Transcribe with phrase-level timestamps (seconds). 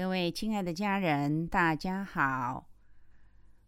[0.00, 2.66] 各位亲爱的家人，大家好。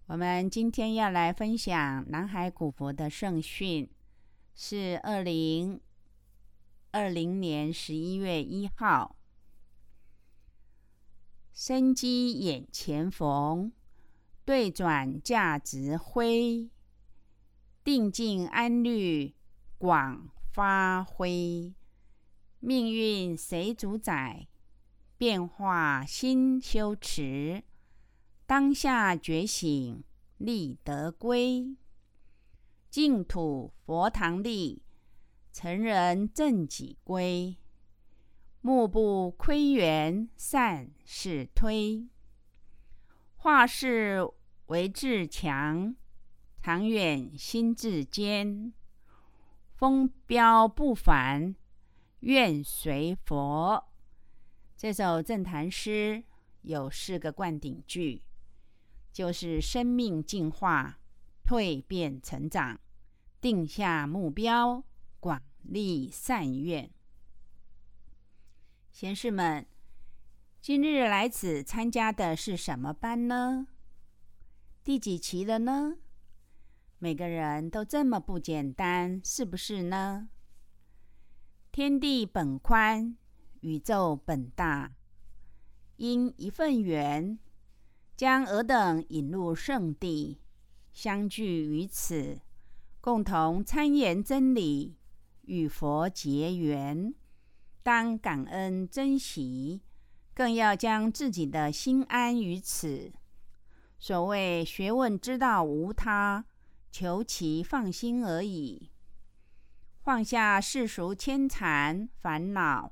[0.06, 3.90] 我们今天要来分享南海古佛的圣训，
[4.54, 5.78] 是二零
[6.90, 9.14] 二零年十一月一号。
[11.52, 13.70] 生机眼前逢，
[14.46, 16.70] 对转价值辉，
[17.84, 19.34] 定静安律
[19.76, 21.74] 广发挥。
[22.58, 24.48] 命运谁主宰？
[25.22, 27.62] 变化心修持。
[28.44, 30.02] 当下觉醒，
[30.38, 31.76] 立德归。
[32.90, 34.82] 净土佛堂立，
[35.52, 37.56] 成人正己归。
[38.62, 42.08] 目不窥园，善事推。
[43.36, 44.28] 化事
[44.66, 45.94] 为志强，
[46.60, 48.72] 长远心志坚。
[49.76, 51.54] 风标不凡。
[52.18, 53.91] 愿随佛。
[54.76, 56.24] 这首正坛诗
[56.62, 58.22] 有四个灌顶句，
[59.12, 60.98] 就是生命进化、
[61.44, 62.80] 蜕变成长、
[63.40, 64.82] 定下目标、
[65.20, 66.90] 广立善愿。
[68.90, 69.66] 贤士们，
[70.60, 73.68] 今日来此参加的是什么班呢？
[74.84, 75.98] 第几期了呢？
[76.98, 80.28] 每个人都这么不简单，是不是呢？
[81.70, 83.16] 天地本宽，
[83.62, 84.92] 宇宙本大。
[85.96, 87.38] 因一份缘，
[88.16, 90.38] 将尔等引入圣地，
[90.92, 92.40] 相聚于此，
[93.00, 94.96] 共同参研真理，
[95.42, 97.14] 与佛结缘。
[97.82, 99.82] 当感恩珍惜，
[100.34, 103.12] 更要将自己的心安于此。
[103.98, 106.44] 所谓学问之道无他，
[106.90, 108.90] 求其放心而已。
[110.00, 112.91] 放下世俗牵缠烦恼，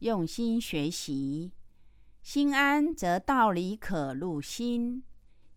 [0.00, 1.52] 用心学习，
[2.22, 5.02] 心安则道理可入心，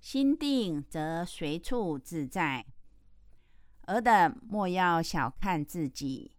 [0.02, 2.66] 心定则随处自在。
[3.84, 6.34] 尔等莫要小看自己，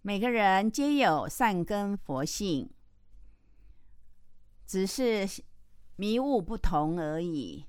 [0.00, 2.70] 每个人皆有善根佛性，
[4.66, 5.28] 只是
[5.96, 7.66] 迷雾不同而已。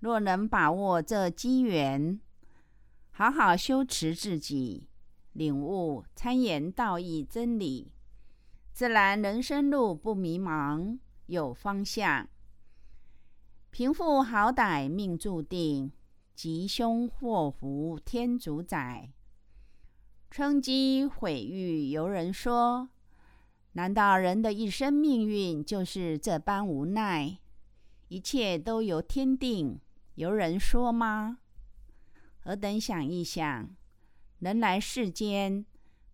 [0.00, 2.20] 若能把握这机缘，
[3.12, 4.90] 好好修持自己，
[5.32, 7.92] 领悟参研道义真理，
[8.80, 10.96] 自然人生路不迷茫，
[11.26, 12.26] 有方向。
[13.70, 15.92] 贫富好歹命注定，
[16.34, 19.12] 吉凶祸福天主宰。
[20.30, 22.88] 称机毁誉由人说，
[23.72, 27.38] 难道人的一生命运就是这般无奈？
[28.08, 29.78] 一切都由天定，
[30.14, 31.40] 由人说吗？
[32.44, 33.68] 尔等想一想，
[34.38, 35.66] 人来世间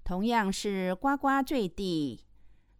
[0.02, 2.24] 同样是呱呱坠地，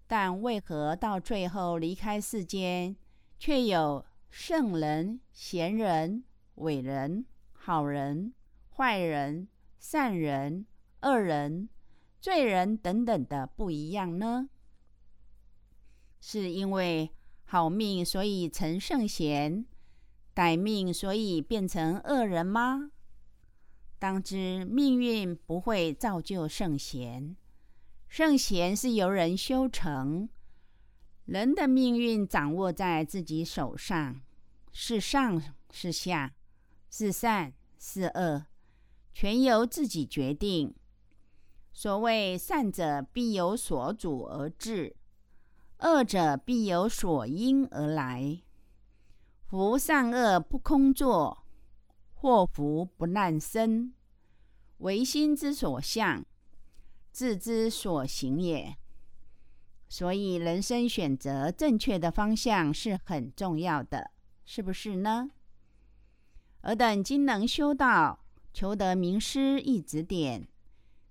[0.07, 2.95] 但为何到最后离开世间，
[3.39, 6.25] 却有圣人、贤人、
[6.57, 8.33] 伟人、好人、
[8.71, 10.67] 坏人、善人、
[11.03, 11.69] 恶人、
[12.21, 14.49] 罪人等等的不一样呢？
[16.21, 17.11] 是因为
[17.45, 19.67] 好命所以成圣贤，
[20.35, 22.91] 歹命所以变成恶人吗？
[23.99, 27.37] 当知命运不会造就圣贤，
[28.09, 30.29] 圣贤是由人修成。
[31.25, 34.21] 人的命运掌握在自己手上，
[34.73, 36.35] 是上是下，
[36.89, 38.47] 是善是恶，
[39.13, 40.75] 全由自己决定。
[41.73, 44.97] 所谓善者必有所主而至，
[45.81, 48.41] 恶者必有所因而来。
[49.47, 51.43] 福善恶不空作。
[52.15, 53.93] 祸福不难生，
[54.79, 56.25] 唯心之所向，
[57.17, 58.77] 自之所行也。
[59.89, 64.11] 所以，人生选择正确的方向是很重要的，
[64.45, 65.31] 是不是呢？
[66.61, 68.23] 尔等今能修道，
[68.53, 70.47] 求得名师一指点，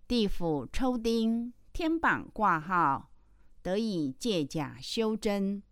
[0.08, 3.10] 地府抽钉，天榜挂号，
[3.64, 5.64] 得以借假修真。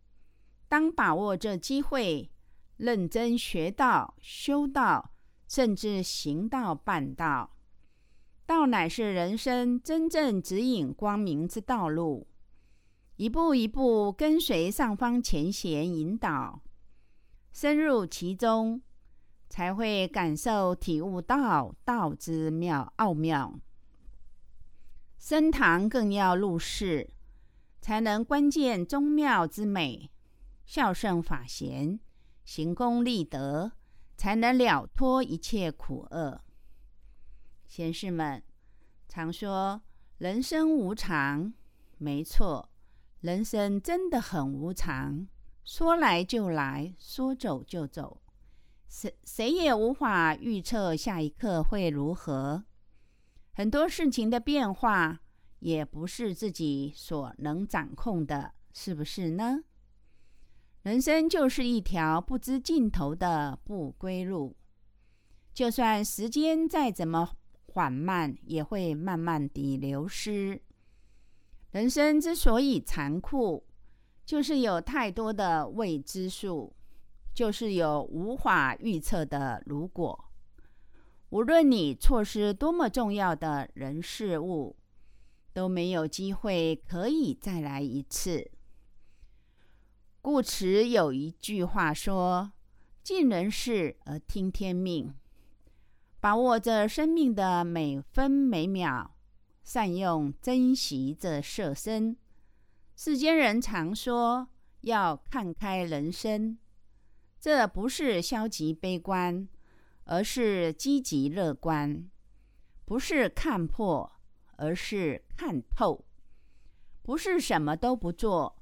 [0.68, 2.32] 当把握这机会，
[2.78, 5.12] 认真学道、修道。
[5.48, 7.53] 甚至行道办道，
[8.54, 12.28] 道乃是人生真正指引光明之道路。
[13.16, 16.62] 一步一步跟随上方前贤引导，
[17.52, 18.80] 深入其中，
[19.50, 23.60] 才会感受体悟道道之妙奥妙。
[25.18, 27.10] 升堂更要入室，
[27.82, 30.12] 才能观见宗庙之美，
[30.64, 32.00] 孝顺法贤，
[32.46, 33.72] 行功立德。
[34.16, 36.43] 才能了脱一切苦厄。
[37.76, 38.40] 贤士们
[39.10, 39.82] 常说
[40.20, 41.52] 人生无常，
[41.98, 42.70] 没错，
[43.22, 45.28] 人生真的很无常，
[45.64, 48.22] 说来就来，说走就走，
[48.88, 52.64] 谁谁也无法预测下一刻会如何。
[53.54, 55.20] 很多事情的变化
[55.58, 59.64] 也不是自己所能掌控的，是不是呢？
[60.84, 64.56] 人生就是一条不知尽头的不归路，
[65.56, 67.36] 就算时间再怎么
[67.74, 70.62] 缓慢，也会慢慢地流失。
[71.72, 73.66] 人生之所以残酷，
[74.24, 76.72] 就是有太多的未知数，
[77.34, 80.26] 就是有无法预测的如果。
[81.30, 84.76] 无论你错失多么重要的人事物，
[85.52, 88.52] 都没有机会可以再来一次。
[90.22, 92.52] 故此有一句话说
[93.02, 95.12] ：“尽人事而听天命。”
[96.24, 99.12] 把握着生命的每分每秒，
[99.62, 102.16] 善用珍惜这色身。
[102.96, 104.48] 世间人常说
[104.84, 106.58] 要看开人生，
[107.42, 109.46] 这不是消极悲观，
[110.06, 112.10] 而是积极乐观；
[112.86, 114.10] 不是看破，
[114.56, 116.06] 而是看透；
[117.02, 118.56] 不是什么都不做。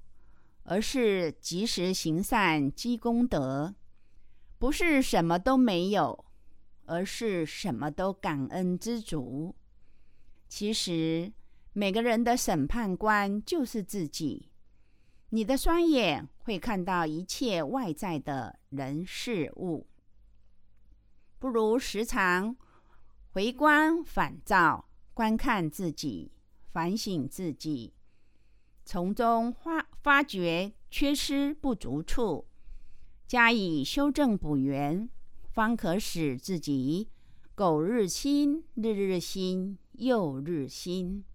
[0.63, 3.75] 而是及时行善积功德，
[4.57, 6.25] 不是什么都没有，
[6.91, 9.55] 而是什么都感恩知足。
[10.49, 11.31] 其实
[11.71, 14.51] 每个人的审判官就是自己。
[15.29, 19.87] 你的双眼会看到一切外在的人事物，
[21.39, 22.57] 不如时常
[23.31, 26.33] 回观反照，观看自己，
[26.73, 27.93] 反省自己。
[28.83, 32.45] 从中发发掘缺失不足处，
[33.25, 35.09] 加以修正补圆，
[35.51, 37.09] 方可使自己
[37.55, 41.25] 苟日新，日日新，又日新。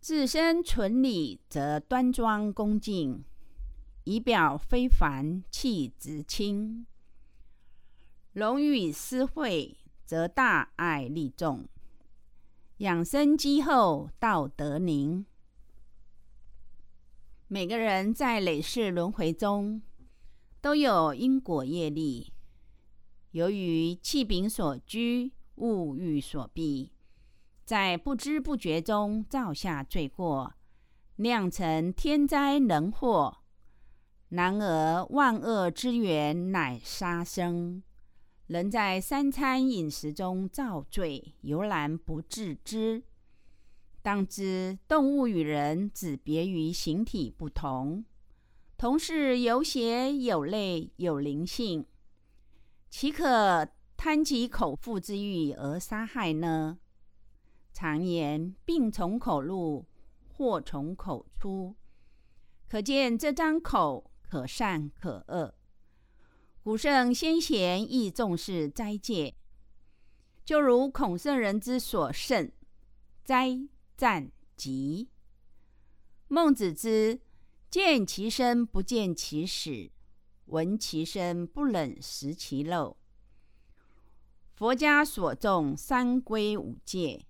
[0.00, 3.22] 自身纯理，则端庄恭敬；
[4.02, 6.84] 仪表非凡，气质清；
[8.32, 11.66] 荣誉私会，则大爱利众；
[12.78, 15.24] 养生积厚，道德宁。
[17.46, 19.82] 每个人在累世轮回中
[20.60, 22.32] 都有因果业力，
[23.30, 26.92] 由于气柄所居，物欲所逼，
[27.64, 30.52] 在不知不觉中造下罪过，
[31.16, 33.38] 酿成天灾人祸。
[34.28, 37.82] 然而万恶之源乃杀生，
[38.46, 43.02] 人在三餐饮食中造罪，犹然不自知。
[44.02, 48.04] 当知动物与人只别于形体不同，
[48.80, 51.84] 同是有血有泪有灵性，
[52.88, 56.78] 岂可贪其口腹之欲而杀害呢？
[57.74, 59.84] 常言病从口入，
[60.30, 61.76] 祸从口出，
[62.70, 65.54] 可见这张口可善可恶。
[66.62, 69.34] 古圣先贤亦重视斋戒，
[70.42, 72.50] 就如孔圣人之所慎
[73.22, 73.58] 斋。
[73.94, 75.10] 战疾。
[76.28, 77.20] 孟子之
[77.70, 79.92] 见其生不见其死，
[80.46, 82.96] 闻其声不忍食其肉。
[84.56, 87.24] 佛家所重三规五戒，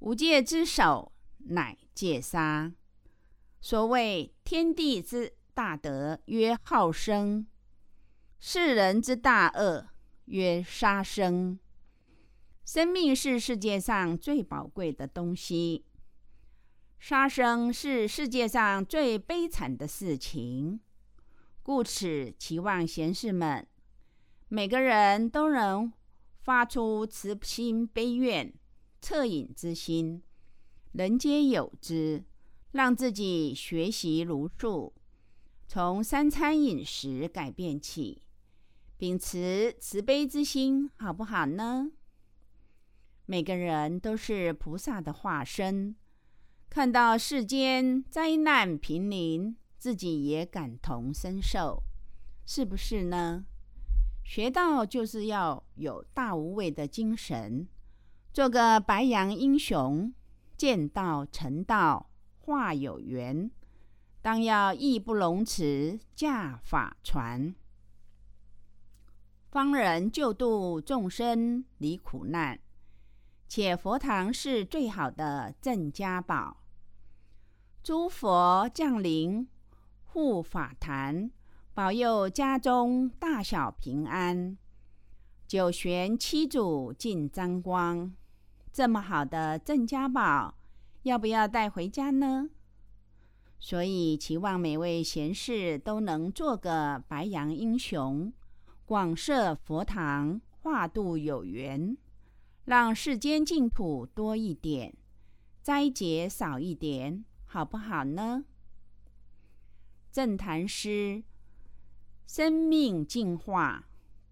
[0.00, 2.72] 五戒之首乃戒杀。
[3.60, 7.46] 所谓天地之大德曰好生，
[8.40, 9.86] 世人之大恶
[10.24, 11.60] 曰杀生。
[12.64, 15.84] 生命是世界上最宝贵的东西，
[17.06, 20.80] 杀生是世界上最悲惨的事情。
[21.62, 23.68] 故此，期望贤士们
[24.48, 25.92] 每个人都能
[26.40, 28.50] 发出慈心悲愿、
[29.02, 30.22] 恻隐之心，
[30.92, 32.24] 人皆有之，
[32.72, 34.94] 让自己学习如数，
[35.68, 38.22] 从三餐饮食改变起，
[38.96, 41.92] 秉持慈悲之心，好不好呢？
[43.26, 45.94] 每个人都是菩萨的化身，
[46.74, 51.84] 看到世间灾难频临，自己也感同身受，
[52.44, 53.44] 是不是呢？
[54.24, 57.68] 学道就是要有大无畏的精神，
[58.32, 60.12] 做个白羊英雄，
[60.56, 63.48] 见道成道，化有缘，
[64.20, 67.54] 当要义不容辞，驾法传，
[69.48, 72.58] 方人救度众生离苦难。
[73.46, 76.63] 且佛堂是最好的镇家宝，
[77.84, 79.46] 诸佛降临
[80.06, 81.30] 护法坛，
[81.74, 84.56] 保佑家中大小平安。
[85.46, 88.10] 九玄七祖尽沾光，
[88.72, 90.54] 这么好的镇家宝，
[91.02, 92.48] 要不要带回家呢？
[93.60, 98.32] 所以期望每位贤士都能做个白羊英雄，
[98.86, 101.94] 广设佛堂，化度有缘，
[102.64, 104.94] 让世间净土多一点，
[105.60, 107.22] 灾劫少一点，
[107.54, 108.46] 好不好呢？
[110.10, 111.22] 正谈诗：
[112.26, 113.84] 生命进化，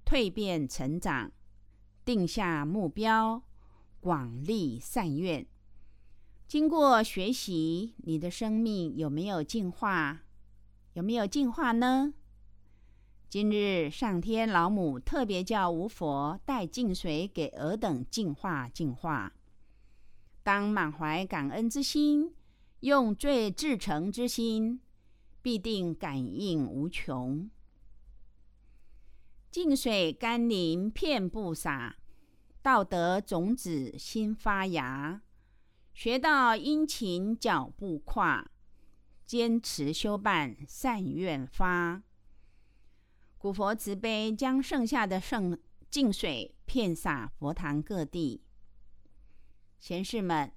[0.04, 1.30] 蜕变成长，
[2.04, 3.44] 定下目标，
[4.00, 5.46] 广立善愿。
[6.48, 10.22] 经过学习，你的生命有没有进化？
[10.94, 12.14] 有没有进化呢？
[13.28, 19.32] 今日上天老母特别叫无佛带净水给尔等净化净化。
[20.42, 22.34] 当满怀感恩之心，
[22.82, 24.80] 用最至诚之心，
[25.40, 27.48] 必定感应无穷。
[29.52, 31.96] 净水甘霖遍布洒，
[32.60, 35.22] 道德种子新发芽。
[35.94, 38.50] 学到殷勤脚步跨，
[39.24, 42.02] 坚持修办善愿发。
[43.38, 45.56] 古佛慈悲，将剩下的圣
[45.88, 48.42] 净水遍洒佛堂各地。
[49.78, 50.52] 贤士们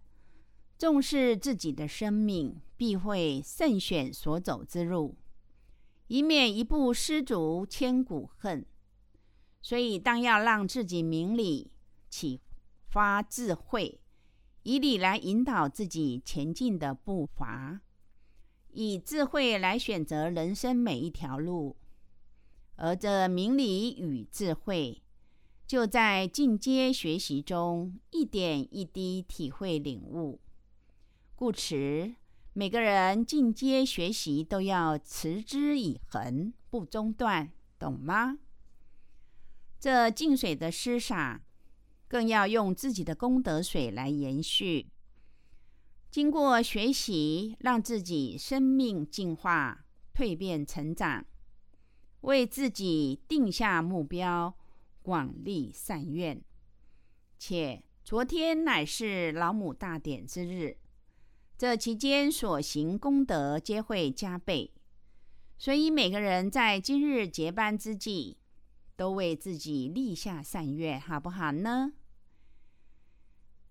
[0.77, 5.15] 重视自己的生命，必会慎选所走之路，
[6.07, 8.65] 以免一步失足千古恨。
[9.61, 11.71] 所以，当要让自己明理，
[12.09, 12.41] 启
[12.89, 13.99] 发智慧。
[14.63, 17.81] 以理来引导自己前进的步伐，
[18.71, 21.77] 以智慧来选择人生每一条路，
[22.75, 25.03] 而这明理与智慧，
[25.67, 30.39] 就在进阶学习中一点一滴体会领悟。
[31.35, 32.15] 故此，
[32.53, 38.39] 每个人进阶学习都要持之以恒，不中断，懂吗？
[39.79, 41.41] 这净水的施洒。
[42.07, 44.91] 更要用自己的功德水来延续。
[46.11, 51.25] 经过学习，让自己生命进化、蜕变、成长，
[52.21, 54.55] 为自己定下目标，
[55.01, 56.39] 广立善愿。
[57.39, 60.77] 且昨天乃是老母大典之日，
[61.57, 64.71] 这期间所行功德皆会加倍。
[65.57, 68.37] 所以每个人在今日结班之际，
[68.97, 71.93] 都为自己立下善愿，好不好呢？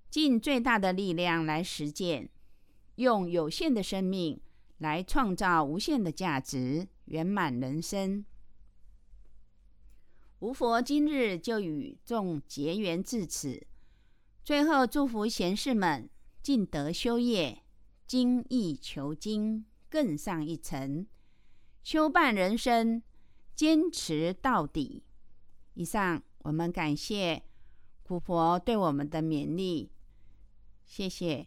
[0.09, 2.31] 尽最大的力量来实践，
[2.95, 4.41] 用有限的生命
[4.79, 8.25] 来创造无限的价值，圆满人生。
[10.39, 13.67] 无佛今日就与众结缘至此。
[14.43, 16.09] 最后祝福贤士们
[16.43, 17.64] 尽德修业，
[18.07, 21.07] 精益求精，更上一层，
[21.83, 23.03] 修办人生。
[23.55, 25.05] 坚持到底。
[25.75, 27.45] 以上，我们感谢
[28.03, 29.93] 古佛对我们的勉励，
[30.85, 31.47] 谢谢。